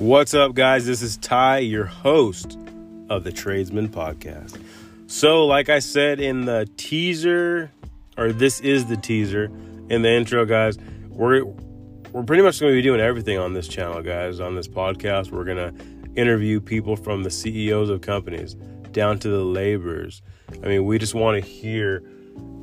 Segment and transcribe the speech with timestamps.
[0.00, 0.86] What's up, guys?
[0.86, 2.58] This is Ty, your host
[3.10, 4.58] of the Tradesman Podcast.
[5.08, 7.70] So, like I said in the teaser,
[8.16, 9.52] or this is the teaser
[9.90, 10.78] in the intro, guys,
[11.10, 11.44] we're
[12.12, 14.40] we're pretty much going to be doing everything on this channel, guys.
[14.40, 18.54] On this podcast, we're going to interview people from the CEOs of companies
[18.92, 20.22] down to the laborers.
[20.64, 22.02] I mean, we just want to hear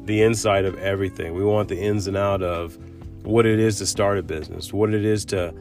[0.06, 1.36] the inside of everything.
[1.36, 2.80] We want the ins and out of
[3.22, 5.54] what it is to start a business, what it is to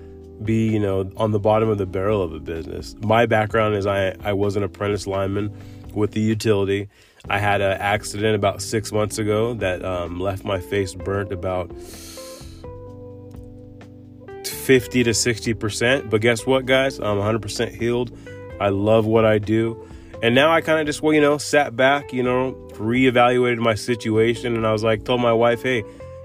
[0.44, 2.94] be, you know, on the bottom of the barrel of a business.
[3.00, 5.56] My background is I, I was an apprentice lineman
[5.94, 6.88] with the utility.
[7.28, 11.72] I had an accident about six months ago that um, left my face burnt about
[14.46, 16.10] 50 to 60%.
[16.10, 16.98] But guess what, guys?
[16.98, 18.16] I'm 100% healed.
[18.60, 19.86] I love what I do.
[20.22, 23.74] And now I kind of just, well, you know, sat back, you know, reevaluated my
[23.74, 24.56] situation.
[24.56, 25.84] And I was like, told my wife, hey,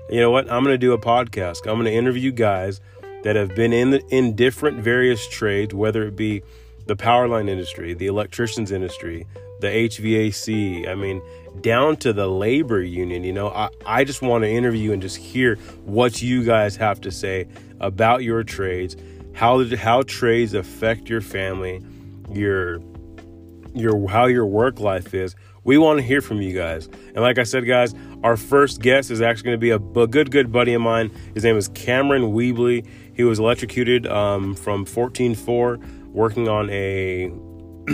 [0.10, 0.52] you know what?
[0.52, 1.68] I'm going to do a podcast.
[1.68, 2.82] I'm going to interview guys
[3.24, 6.42] that have been in the, in different various trades, whether it be
[6.88, 9.26] the power line industry, the electricians industry,
[9.60, 10.88] the HVAC.
[10.88, 11.22] I mean,
[11.62, 13.24] down to the labor union.
[13.24, 15.56] You know, I, I just want to interview and just hear
[15.86, 17.48] what you guys have to say
[17.80, 18.96] about your trades,
[19.34, 21.84] how how trades affect your family,
[22.32, 22.80] your
[23.74, 25.36] your how your work life is.
[25.64, 26.88] We want to hear from you guys.
[26.88, 30.32] And like I said, guys, our first guest is actually going to be a, good,
[30.32, 31.12] good buddy of mine.
[31.36, 32.88] His name is Cameron Weebly.
[33.14, 37.30] He was electrocuted um, from 14.4, working on a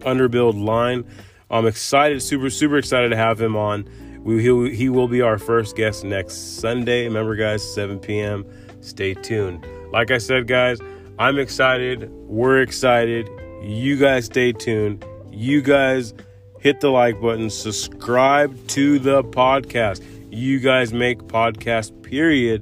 [0.00, 1.04] underbuild line.
[1.48, 3.88] I'm excited, super, super excited to have him on.
[4.24, 7.04] We, he, he will be our first guest next Sunday.
[7.04, 8.44] Remember, guys, 7 p.m.
[8.80, 9.64] Stay tuned.
[9.92, 10.80] Like I said, guys,
[11.18, 12.10] I'm excited.
[12.10, 13.28] We're excited.
[13.64, 15.06] You guys stay tuned.
[15.32, 16.12] You guys
[16.60, 20.04] hit the like button, subscribe to the podcast.
[20.30, 22.60] You guys make podcast, period.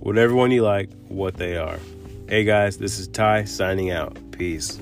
[0.00, 1.78] Whatever one you like, what they are.
[2.28, 4.18] Hey guys, this is Ty signing out.
[4.30, 4.78] Peace.